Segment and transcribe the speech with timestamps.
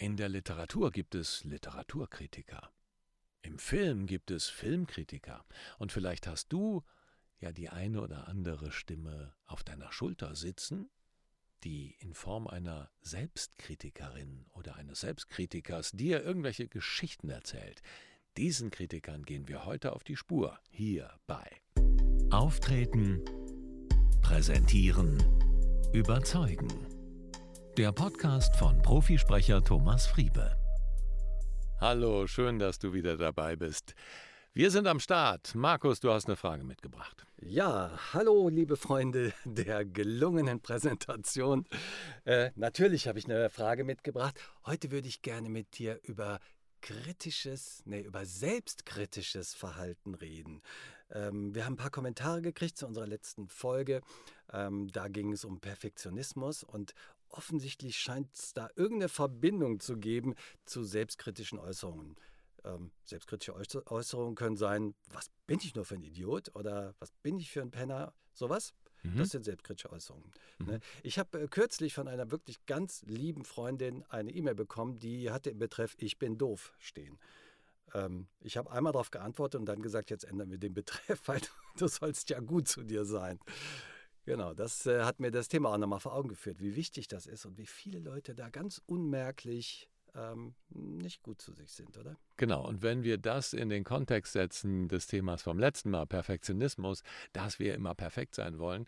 [0.00, 2.70] In der Literatur gibt es Literaturkritiker.
[3.42, 5.44] Im Film gibt es Filmkritiker.
[5.78, 6.84] Und vielleicht hast du
[7.40, 10.88] ja die eine oder andere Stimme auf deiner Schulter sitzen,
[11.64, 17.82] die in Form einer Selbstkritikerin oder eines Selbstkritikers dir irgendwelche Geschichten erzählt.
[18.36, 21.60] Diesen Kritikern gehen wir heute auf die Spur, hier bei
[22.30, 23.24] Auftreten,
[24.22, 25.18] Präsentieren,
[25.92, 26.97] Überzeugen.
[27.78, 30.50] Der Podcast von Profisprecher Thomas Friebe.
[31.80, 33.94] Hallo, schön, dass du wieder dabei bist.
[34.52, 35.54] Wir sind am Start.
[35.54, 37.24] Markus, du hast eine Frage mitgebracht.
[37.40, 41.68] Ja, hallo, liebe Freunde der gelungenen Präsentation.
[42.24, 44.36] Äh, natürlich habe ich eine Frage mitgebracht.
[44.66, 46.40] Heute würde ich gerne mit dir über
[46.80, 50.62] kritisches, nee, über selbstkritisches Verhalten reden.
[51.10, 54.00] Ähm, wir haben ein paar Kommentare gekriegt zu unserer letzten Folge.
[54.52, 56.92] Ähm, da ging es um Perfektionismus und
[57.30, 62.16] offensichtlich scheint es da irgendeine Verbindung zu geben zu selbstkritischen Äußerungen.
[62.64, 67.38] Ähm, selbstkritische Äußerungen können sein, was bin ich nur für ein Idiot oder was bin
[67.38, 68.74] ich für ein Penner, sowas.
[69.02, 69.18] Mhm.
[69.18, 70.30] Das sind selbstkritische Äußerungen.
[70.58, 70.66] Mhm.
[70.66, 70.80] Ne?
[71.02, 75.50] Ich habe äh, kürzlich von einer wirklich ganz lieben Freundin eine E-Mail bekommen, die hatte
[75.50, 77.18] im Betreff Ich bin doof stehen.
[77.94, 81.40] Ähm, ich habe einmal darauf geantwortet und dann gesagt, jetzt ändern wir den Betreff, weil
[81.76, 83.38] du sollst ja gut zu dir sein.
[84.28, 87.26] Genau, das äh, hat mir das Thema auch nochmal vor Augen geführt, wie wichtig das
[87.26, 92.14] ist und wie viele Leute da ganz unmerklich ähm, nicht gut zu sich sind, oder?
[92.36, 97.04] Genau, und wenn wir das in den Kontext setzen des Themas vom letzten Mal, Perfektionismus,
[97.32, 98.86] dass wir immer perfekt sein wollen,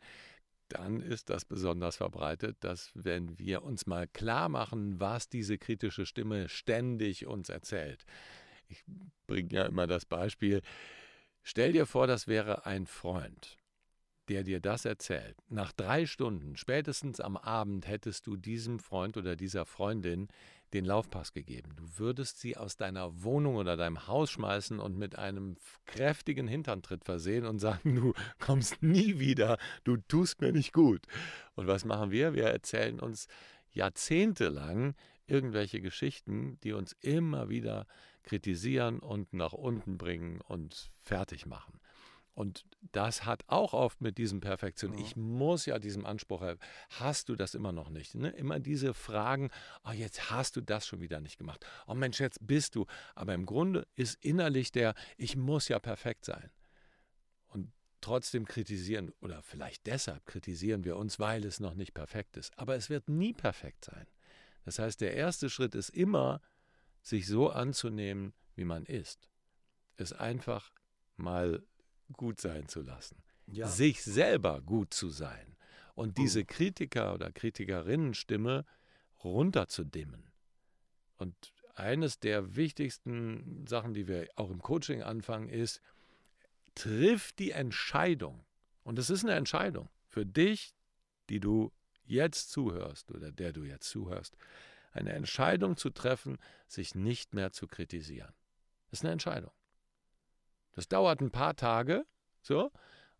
[0.69, 6.05] dann ist das besonders verbreitet, dass wenn wir uns mal klar machen, was diese kritische
[6.05, 8.05] Stimme ständig uns erzählt.
[8.69, 8.85] Ich
[9.27, 10.61] bringe ja immer das Beispiel,
[11.43, 13.57] stell dir vor, das wäre ein Freund
[14.31, 19.35] der dir das erzählt, nach drei Stunden, spätestens am Abend, hättest du diesem Freund oder
[19.35, 20.29] dieser Freundin
[20.73, 21.75] den Laufpass gegeben.
[21.75, 27.05] Du würdest sie aus deiner Wohnung oder deinem Haus schmeißen und mit einem kräftigen Hinterntritt
[27.05, 31.07] versehen und sagen, du kommst nie wieder, du tust mir nicht gut.
[31.57, 32.33] Und was machen wir?
[32.33, 33.27] Wir erzählen uns
[33.73, 34.95] jahrzehntelang
[35.27, 37.89] irgendwelche Geschichten, die uns immer wieder
[38.23, 41.81] kritisieren und nach unten bringen und fertig machen.
[42.41, 44.97] Und das hat auch oft mit diesem Perfektion.
[44.97, 46.43] Ich muss ja diesem Anspruch,
[46.89, 48.15] hast du das immer noch nicht?
[48.15, 48.31] Ne?
[48.31, 49.51] Immer diese Fragen,
[49.85, 51.67] oh, jetzt hast du das schon wieder nicht gemacht.
[51.87, 52.87] Oh Mensch, jetzt bist du.
[53.15, 56.51] Aber im Grunde ist innerlich der, ich muss ja perfekt sein.
[57.49, 57.71] Und
[58.01, 62.59] trotzdem kritisieren, oder vielleicht deshalb kritisieren wir uns, weil es noch nicht perfekt ist.
[62.59, 64.07] Aber es wird nie perfekt sein.
[64.65, 66.41] Das heißt, der erste Schritt ist immer,
[67.03, 69.29] sich so anzunehmen, wie man ist.
[69.99, 70.73] Es einfach
[71.19, 71.63] mal
[72.13, 73.67] gut sein zu lassen, ja.
[73.67, 75.57] sich selber gut zu sein
[75.95, 78.65] und diese Kritiker- oder Kritikerinnenstimme
[79.23, 80.31] runterzudimmen.
[81.17, 81.35] Und
[81.75, 85.81] eines der wichtigsten Sachen, die wir auch im Coaching anfangen, ist,
[86.75, 88.45] triff die Entscheidung.
[88.83, 90.75] Und es ist eine Entscheidung für dich,
[91.29, 91.73] die du
[92.05, 94.37] jetzt zuhörst oder der du jetzt zuhörst,
[94.93, 98.33] eine Entscheidung zu treffen, sich nicht mehr zu kritisieren.
[98.91, 99.53] Das ist eine Entscheidung.
[100.81, 102.07] Das dauert ein paar Tage,
[102.41, 102.73] so,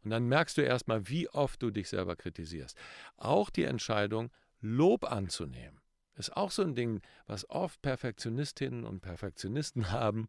[0.03, 2.75] und dann merkst du erstmal, wie oft du dich selber kritisierst.
[3.19, 4.31] Auch die Entscheidung,
[4.63, 5.79] Lob anzunehmen,
[6.15, 10.27] ist auch so ein Ding, was oft Perfektionistinnen und Perfektionisten haben.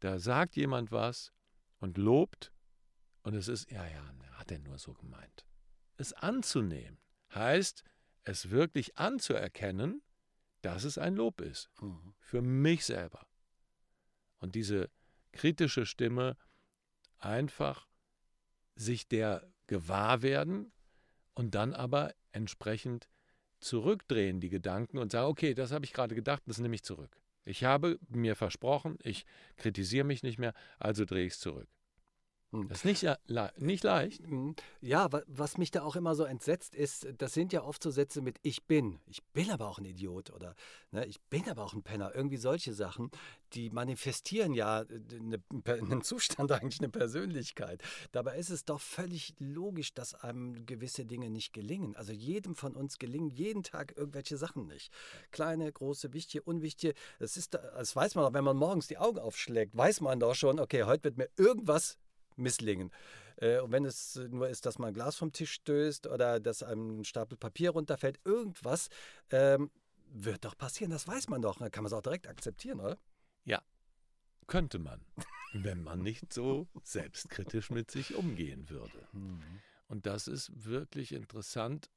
[0.00, 1.34] Da sagt jemand was
[1.80, 2.50] und lobt,
[3.20, 5.44] und es ist, ja, ja, hat er nur so gemeint.
[5.98, 6.96] Es anzunehmen
[7.34, 7.84] heißt,
[8.24, 10.00] es wirklich anzuerkennen,
[10.62, 11.68] dass es ein Lob ist.
[11.82, 12.14] Mhm.
[12.20, 13.26] Für mich selber.
[14.38, 14.88] Und diese
[15.32, 16.36] kritische Stimme
[17.18, 17.88] einfach
[18.74, 20.72] sich der gewahr werden
[21.34, 23.08] und dann aber entsprechend
[23.60, 27.20] zurückdrehen die Gedanken und sagen, okay, das habe ich gerade gedacht, das nehme ich zurück.
[27.44, 29.24] Ich habe mir versprochen, ich
[29.56, 31.68] kritisiere mich nicht mehr, also drehe ich es zurück.
[32.52, 32.66] Hm.
[32.68, 33.06] Das ist nicht,
[33.58, 34.22] nicht leicht.
[34.22, 34.54] Hm.
[34.80, 38.22] Ja, was mich da auch immer so entsetzt ist, das sind ja oft so Sätze
[38.22, 39.00] mit Ich bin.
[39.06, 40.54] Ich bin aber auch ein Idiot oder
[40.90, 42.14] ne, ich bin aber auch ein Penner.
[42.14, 43.10] Irgendwie solche Sachen,
[43.52, 47.82] die manifestieren ja eine, einen Zustand, eigentlich eine Persönlichkeit.
[48.12, 51.96] Dabei ist es doch völlig logisch, dass einem gewisse Dinge nicht gelingen.
[51.96, 54.90] Also jedem von uns gelingen jeden Tag irgendwelche Sachen nicht.
[55.32, 56.94] Kleine, große, wichtige, unwichtige.
[57.18, 60.34] Das, ist, das weiß man doch, wenn man morgens die Augen aufschlägt, weiß man doch
[60.34, 61.98] schon, okay, heute wird mir irgendwas
[62.38, 62.90] misslingen.
[63.36, 66.62] Äh, und wenn es nur ist, dass man ein Glas vom Tisch stößt oder dass
[66.62, 68.88] einem ein Stapel Papier runterfällt, irgendwas
[69.30, 69.70] ähm,
[70.10, 71.58] wird doch passieren, das weiß man doch.
[71.58, 72.98] Da kann man es auch direkt akzeptieren, oder?
[73.44, 73.62] Ja,
[74.48, 75.04] könnte man,
[75.52, 79.06] wenn man nicht so selbstkritisch mit sich umgehen würde.
[79.12, 79.60] Mhm.
[79.86, 81.90] Und das ist wirklich interessant,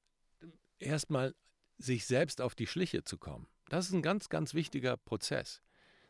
[0.80, 1.34] erstmal
[1.78, 3.48] sich selbst auf die Schliche zu kommen.
[3.70, 5.62] Das ist ein ganz, ganz wichtiger Prozess,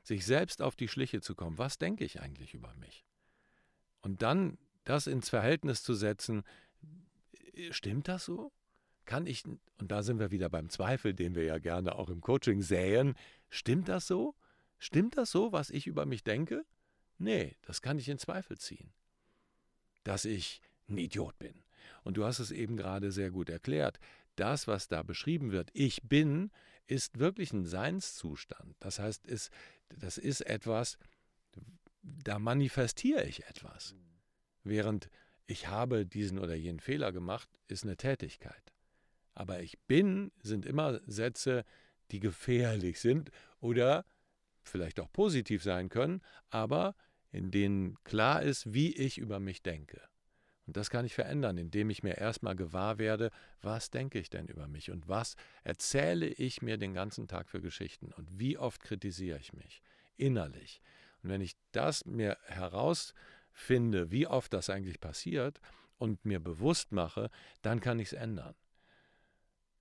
[0.03, 1.57] sich selbst auf die Schliche zu kommen.
[1.57, 3.05] Was denke ich eigentlich über mich?
[4.01, 6.43] Und dann das ins Verhältnis zu setzen,
[7.71, 8.51] stimmt das so?
[9.05, 12.21] Kann ich, und da sind wir wieder beim Zweifel, den wir ja gerne auch im
[12.21, 13.15] Coaching säen,
[13.49, 14.35] stimmt das so?
[14.77, 16.65] Stimmt das so, was ich über mich denke?
[17.17, 18.91] Nee, das kann ich in Zweifel ziehen.
[20.03, 21.63] Dass ich ein Idiot bin.
[22.03, 23.99] Und du hast es eben gerade sehr gut erklärt.
[24.35, 26.51] Das, was da beschrieben wird, ich bin,
[26.87, 28.75] ist wirklich ein Seinszustand.
[28.79, 29.51] Das heißt, ist,
[29.89, 30.97] das ist etwas,
[32.01, 33.95] da manifestiere ich etwas.
[34.63, 35.09] Während
[35.45, 38.73] ich habe diesen oder jenen Fehler gemacht, ist eine Tätigkeit.
[39.33, 41.63] Aber ich bin sind immer Sätze,
[42.11, 44.05] die gefährlich sind oder
[44.63, 46.95] vielleicht auch positiv sein können, aber
[47.31, 50.01] in denen klar ist, wie ich über mich denke.
[50.67, 53.31] Und das kann ich verändern, indem ich mir erstmal gewahr werde,
[53.61, 57.61] was denke ich denn über mich und was erzähle ich mir den ganzen Tag für
[57.61, 59.81] Geschichten und wie oft kritisiere ich mich
[60.17, 60.81] innerlich.
[61.23, 65.59] Und wenn ich das mir herausfinde, wie oft das eigentlich passiert
[65.97, 67.29] und mir bewusst mache,
[67.61, 68.55] dann kann ich es ändern.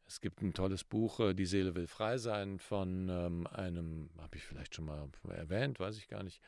[0.06, 4.37] Es gibt ein tolles Buch, äh, Die Seele will frei sein, von ähm, einem, habe
[4.37, 6.42] ich vielleicht schon mal erwähnt, weiß ich gar nicht,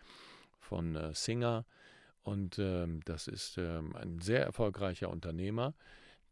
[0.59, 1.65] von äh, Singer.
[2.23, 5.75] Und ähm, das ist ähm, ein sehr erfolgreicher Unternehmer,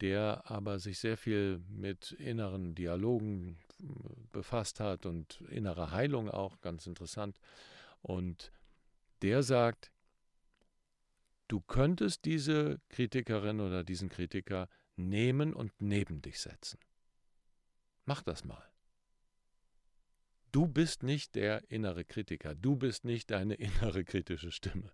[0.00, 3.84] der aber sich sehr viel mit inneren Dialogen äh,
[4.32, 7.38] befasst hat und innere Heilung auch, ganz interessant.
[8.02, 8.52] Und
[9.22, 9.92] der sagt,
[11.48, 16.78] du könntest diese Kritikerin oder diesen Kritiker nehmen und neben dich setzen.
[18.04, 18.64] Mach das mal.
[20.52, 24.90] Du bist nicht der innere Kritiker, du bist nicht deine innere kritische Stimme.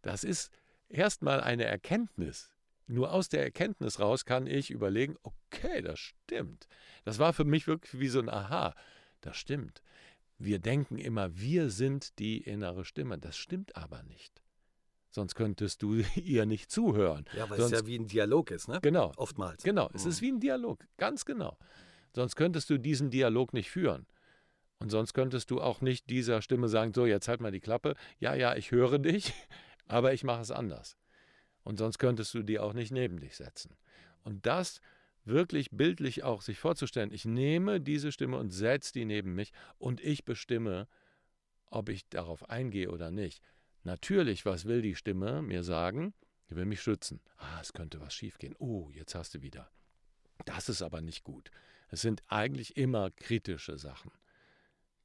[0.00, 0.50] Das ist
[0.88, 2.50] erstmal eine Erkenntnis.
[2.86, 6.66] Nur aus der Erkenntnis raus kann ich überlegen, okay, das stimmt.
[7.04, 8.74] Das war für mich wirklich wie so ein Aha.
[9.20, 9.82] Das stimmt.
[10.44, 13.18] Wir denken immer, wir sind die innere Stimme.
[13.18, 14.42] Das stimmt aber nicht.
[15.10, 17.26] Sonst könntest du ihr nicht zuhören.
[17.36, 18.80] Ja, weil Sonst, es ja wie ein Dialog ist, ne?
[18.82, 19.12] Genau.
[19.16, 19.62] Oftmals.
[19.62, 20.26] Genau, es ist mhm.
[20.26, 21.58] wie ein Dialog, ganz genau.
[22.14, 24.06] Sonst könntest du diesen Dialog nicht führen.
[24.78, 27.94] Und sonst könntest du auch nicht dieser Stimme sagen, so, jetzt halt mal die Klappe.
[28.18, 29.32] Ja, ja, ich höre dich,
[29.86, 30.96] aber ich mache es anders.
[31.62, 33.76] Und sonst könntest du die auch nicht neben dich setzen.
[34.24, 34.80] Und das
[35.24, 40.00] wirklich bildlich auch sich vorzustellen, ich nehme diese Stimme und setze die neben mich und
[40.00, 40.88] ich bestimme,
[41.66, 43.42] ob ich darauf eingehe oder nicht.
[43.84, 46.14] Natürlich, was will die Stimme mir sagen?
[46.50, 47.20] Die will mich schützen.
[47.36, 48.54] Ah, es könnte was schiefgehen.
[48.58, 49.70] Oh, jetzt hast du wieder.
[50.44, 51.50] Das ist aber nicht gut.
[51.88, 54.12] Es sind eigentlich immer kritische Sachen.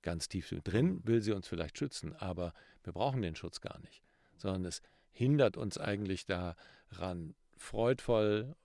[0.02, 2.54] Ganz tief drin will sie uns vielleicht schützen, aber
[2.84, 4.04] wir brauchen den Schutz gar nicht,
[4.38, 4.81] sondern es
[5.12, 8.56] hindert uns eigentlich daran, freudvoll,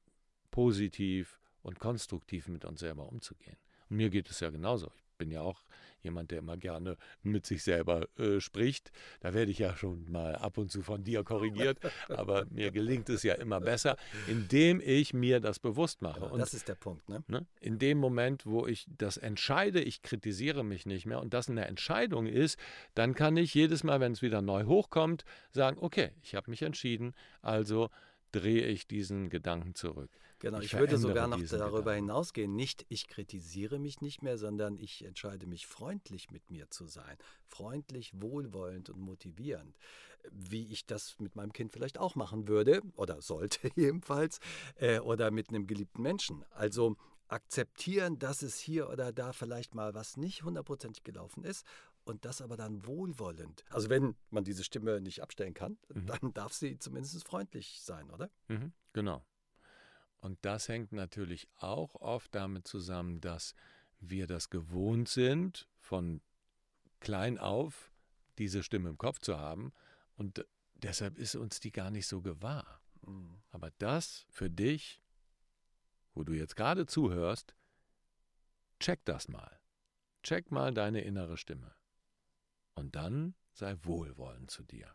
[0.50, 3.56] positiv und konstruktiv mit uns selber umzugehen.
[3.88, 4.90] Und mir geht es ja genauso.
[4.96, 5.62] Ich bin ja auch
[6.02, 8.90] jemand, der immer gerne mit sich selber äh, spricht.
[9.20, 11.78] Da werde ich ja schon mal ab und zu von dir korrigiert,
[12.08, 16.20] aber mir gelingt es ja immer besser, indem ich mir das bewusst mache.
[16.20, 17.08] Genau, das ist der Punkt.
[17.08, 17.22] Ne?
[17.28, 17.46] ne?
[17.60, 21.66] In dem Moment, wo ich das entscheide, ich kritisiere mich nicht mehr und das eine
[21.66, 22.58] Entscheidung ist,
[22.94, 26.62] dann kann ich jedes Mal, wenn es wieder neu hochkommt, sagen, okay, ich habe mich
[26.62, 27.90] entschieden, also
[28.32, 30.10] drehe ich diesen Gedanken zurück.
[30.42, 32.06] Genau, ich, ich würde sogar noch darüber Gedanken.
[32.06, 32.56] hinausgehen.
[32.56, 37.16] Nicht ich kritisiere mich nicht mehr, sondern ich entscheide mich freundlich mit mir zu sein.
[37.46, 39.76] Freundlich, wohlwollend und motivierend.
[40.32, 44.40] Wie ich das mit meinem Kind vielleicht auch machen würde oder sollte jedenfalls
[44.74, 46.44] äh, oder mit einem geliebten Menschen.
[46.50, 46.96] Also
[47.28, 51.64] akzeptieren, dass es hier oder da vielleicht mal was nicht hundertprozentig gelaufen ist
[52.02, 53.64] und das aber dann wohlwollend.
[53.70, 56.06] Also wenn man diese Stimme nicht abstellen kann, mhm.
[56.06, 58.28] dann darf sie zumindest freundlich sein, oder?
[58.48, 59.24] Mhm, genau.
[60.22, 63.56] Und das hängt natürlich auch oft damit zusammen, dass
[63.98, 66.22] wir das gewohnt sind, von
[67.00, 67.90] klein auf
[68.38, 69.72] diese Stimme im Kopf zu haben.
[70.14, 72.80] Und deshalb ist uns die gar nicht so gewahr.
[73.04, 73.42] Mhm.
[73.50, 75.02] Aber das für dich,
[76.14, 77.56] wo du jetzt gerade zuhörst,
[78.78, 79.60] check das mal.
[80.22, 81.74] Check mal deine innere Stimme.
[82.76, 84.94] Und dann sei wohlwollend zu dir.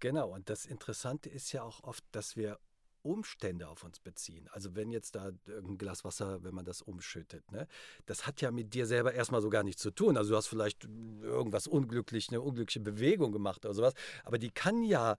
[0.00, 2.58] Genau, und das Interessante ist ja auch oft, dass wir
[3.02, 4.48] Umstände auf uns beziehen.
[4.52, 7.66] Also wenn jetzt da irgendein Glas Wasser, wenn man das umschüttet, ne,
[8.06, 10.16] das hat ja mit dir selber erstmal so gar nichts zu tun.
[10.16, 10.84] Also du hast vielleicht
[11.22, 15.16] irgendwas unglücklich, eine unglückliche Bewegung gemacht oder sowas, aber die kann ja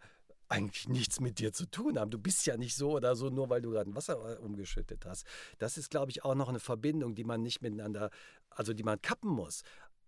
[0.50, 2.10] eigentlich nichts mit dir zu tun haben.
[2.10, 5.26] Du bist ja nicht so oder so, nur weil du gerade Wasser äh, umgeschüttet hast.
[5.60, 8.10] Das ist, glaube ich, auch noch eine Verbindung, die man nicht miteinander,
[8.50, 9.62] also die man kappen muss.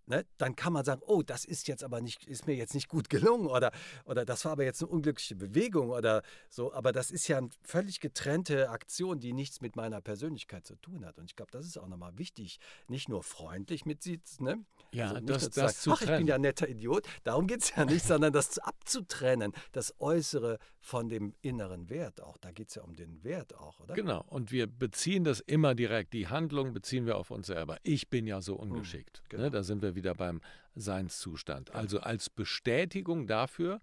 [0.06, 2.88] Ne, dann kann man sagen, oh, das ist jetzt aber nicht, ist mir jetzt nicht
[2.88, 3.70] gut gelungen oder,
[4.04, 6.72] oder das war aber jetzt eine unglückliche Bewegung oder so.
[6.72, 11.06] Aber das ist ja eine völlig getrennte Aktion, die nichts mit meiner Persönlichkeit zu tun
[11.06, 11.18] hat.
[11.18, 14.64] Und ich glaube, das ist auch nochmal wichtig, nicht nur freundlich mit sie, ne?
[14.92, 17.06] Ja, also das, zu das sagen, zu ach, ich bin ja ein netter Idiot.
[17.24, 22.36] Darum geht es ja nicht, sondern das abzutrennen, das Äußere von dem inneren Wert auch.
[22.38, 23.94] Da geht es ja um den Wert auch, oder?
[23.94, 24.24] Genau.
[24.28, 26.12] Und wir beziehen das immer direkt.
[26.12, 27.78] Die Handlung beziehen wir auf uns selber.
[27.84, 29.18] Ich bin ja so ungeschickt.
[29.18, 29.42] Hm, genau.
[29.44, 29.50] ne?
[29.50, 30.40] Da sind wir wieder beim
[30.74, 31.74] Seinszustand.
[31.74, 33.80] Also als Bestätigung dafür,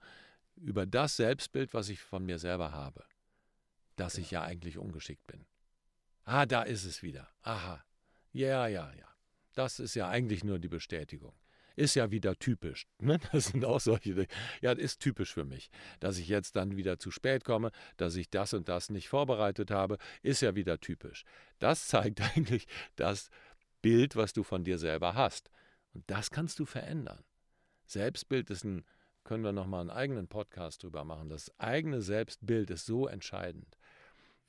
[0.55, 3.03] über das Selbstbild, was ich von mir selber habe,
[3.95, 5.45] dass ich ja eigentlich ungeschickt bin.
[6.25, 7.27] Ah, da ist es wieder.
[7.41, 7.83] Aha.
[8.31, 9.07] Ja, ja, ja.
[9.55, 11.33] Das ist ja eigentlich nur die Bestätigung.
[11.75, 12.87] Ist ja wieder typisch.
[13.01, 13.19] Ne?
[13.31, 14.27] Das sind auch solche Dinge.
[14.61, 15.69] Ja, das ist typisch für mich.
[15.99, 19.71] Dass ich jetzt dann wieder zu spät komme, dass ich das und das nicht vorbereitet
[19.71, 21.23] habe, ist ja wieder typisch.
[21.59, 23.29] Das zeigt eigentlich das
[23.81, 25.49] Bild, was du von dir selber hast.
[25.99, 27.25] Und das kannst du verändern.
[27.85, 28.85] Selbstbild ist ein,
[29.25, 31.27] können wir nochmal einen eigenen Podcast drüber machen.
[31.27, 33.77] Das eigene Selbstbild ist so entscheidend.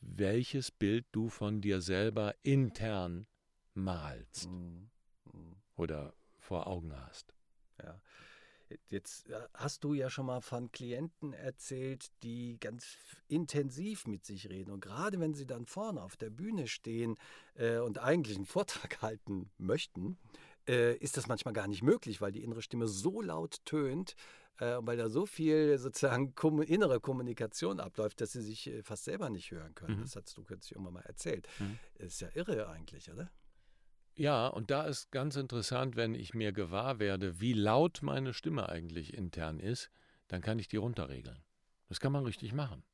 [0.01, 3.27] Welches Bild du von dir selber intern
[3.75, 4.91] malst Mhm.
[5.25, 5.57] Mhm.
[5.75, 7.35] oder vor Augen hast.
[7.83, 8.01] Ja.
[8.89, 14.49] Jetzt äh, hast du ja schon mal von Klienten erzählt, die ganz intensiv mit sich
[14.49, 14.71] reden.
[14.71, 17.17] Und gerade wenn sie dann vorne auf der Bühne stehen
[17.55, 20.17] äh, und eigentlich einen Vortrag halten möchten,
[20.69, 24.15] äh, ist das manchmal gar nicht möglich, weil die innere Stimme so laut tönt,
[24.59, 29.05] äh, weil da so viel sozusagen kommu- innere Kommunikation abläuft, dass sie sich äh, fast
[29.05, 29.99] selber nicht hören können.
[29.99, 30.03] Mhm.
[30.03, 31.49] Das hast du kürzlich irgendwann mal erzählt.
[31.59, 31.79] Mhm.
[31.95, 33.31] Ist ja irre eigentlich, oder?
[34.15, 38.69] Ja, und da ist ganz interessant, wenn ich mir gewahr werde, wie laut meine Stimme
[38.69, 39.91] eigentlich intern ist,
[40.29, 41.43] dann kann ich die runterregeln.
[41.89, 42.85] Das kann man richtig machen.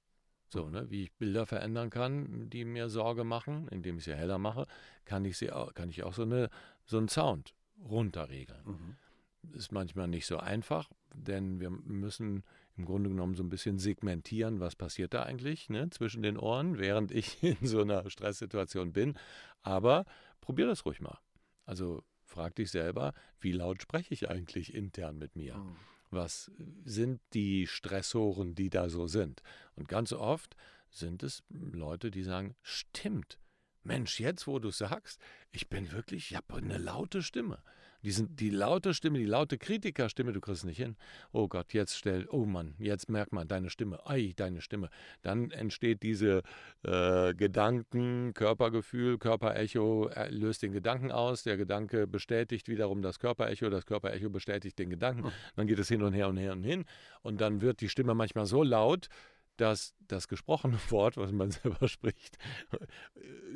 [0.56, 4.38] So, ne, wie ich Bilder verändern kann, die mir Sorge machen, indem ich sie heller
[4.38, 4.66] mache,
[5.04, 6.48] kann ich sie auch, kann ich auch so eine
[6.86, 8.64] so einen Sound runterregeln.
[8.64, 9.54] Mhm.
[9.54, 12.42] Ist manchmal nicht so einfach, denn wir müssen
[12.78, 16.78] im Grunde genommen so ein bisschen segmentieren, was passiert da eigentlich ne, zwischen den Ohren,
[16.78, 19.18] während ich in so einer Stresssituation bin.
[19.60, 20.06] Aber
[20.40, 21.18] probier das ruhig mal.
[21.66, 25.58] Also frag dich selber, wie laut spreche ich eigentlich intern mit mir?
[25.58, 25.76] Mhm.
[26.16, 26.50] Was
[26.84, 29.42] sind die Stressoren, die da so sind?
[29.74, 30.56] Und ganz oft
[30.88, 33.38] sind es Leute, die sagen, stimmt.
[33.82, 35.20] Mensch, jetzt wo du sagst,
[35.52, 37.62] ich bin wirklich, ich habe eine laute Stimme.
[38.06, 40.94] Die, sind, die laute Stimme, die laute Kritikerstimme, du kriegst nicht hin.
[41.32, 44.90] Oh Gott, jetzt stell, oh Mann, jetzt merkt man deine Stimme, ei, deine Stimme.
[45.22, 46.42] Dann entsteht diese
[46.84, 53.70] äh, Gedanken, Körpergefühl, Körperecho äh, löst den Gedanken aus, der Gedanke bestätigt wiederum das Körperecho,
[53.70, 55.32] das Körperecho bestätigt den Gedanken, Hm.
[55.56, 56.84] dann geht es hin und her und her und hin
[57.22, 59.08] und dann wird die Stimme manchmal so laut,
[59.56, 62.38] dass das gesprochene Wort, was man selber spricht,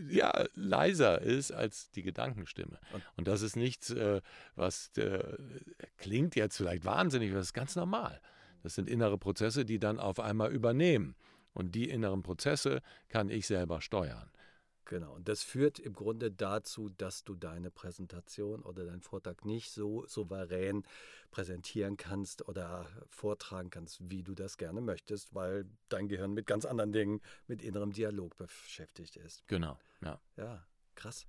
[0.08, 2.78] ja, leiser ist als die Gedankenstimme.
[3.16, 4.20] Und- das ist nichts, äh,
[4.56, 5.36] was äh,
[5.98, 8.20] klingt jetzt vielleicht wahnsinnig, das ist ganz normal.
[8.62, 11.16] Das sind innere Prozesse, die dann auf einmal übernehmen.
[11.52, 14.30] Und die inneren Prozesse kann ich selber steuern.
[14.90, 19.70] Genau, und das führt im Grunde dazu, dass du deine Präsentation oder deinen Vortrag nicht
[19.70, 20.82] so souverän
[21.30, 26.64] präsentieren kannst oder vortragen kannst, wie du das gerne möchtest, weil dein Gehirn mit ganz
[26.64, 29.46] anderen Dingen, mit innerem Dialog beschäftigt ist.
[29.46, 30.20] Genau, ja.
[30.36, 30.66] Ja,
[30.96, 31.24] krass.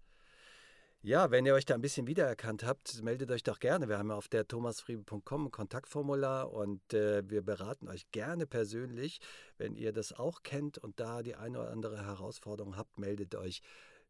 [1.03, 3.89] Ja, wenn ihr euch da ein bisschen wiedererkannt habt, meldet euch doch gerne.
[3.89, 9.19] Wir haben ja auf der thomasfriebe.com ein Kontaktformular und äh, wir beraten euch gerne persönlich.
[9.57, 13.63] Wenn ihr das auch kennt und da die eine oder andere Herausforderung habt, meldet euch.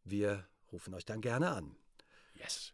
[0.03, 1.77] Wir rufen euch dann gerne an.
[2.33, 2.73] Yes.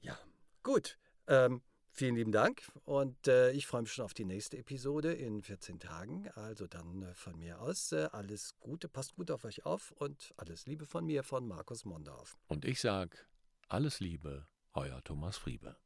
[0.00, 0.18] Ja,
[0.62, 0.96] gut.
[1.26, 1.60] Ähm,
[1.90, 5.78] vielen lieben Dank und äh, ich freue mich schon auf die nächste Episode in 14
[5.78, 6.30] Tagen.
[6.36, 10.32] Also dann äh, von mir aus äh, alles Gute, passt gut auf euch auf und
[10.38, 12.38] alles Liebe von mir, von Markus Mondorf.
[12.46, 13.18] Und ich sage,
[13.70, 15.76] alles Liebe, euer Thomas Friebe.